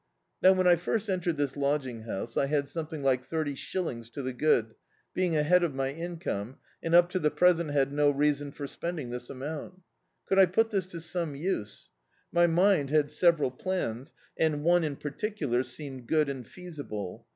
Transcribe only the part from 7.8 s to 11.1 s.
no reason for spending this amount. Could I put this to